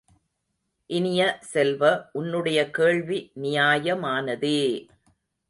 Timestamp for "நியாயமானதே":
3.41-4.59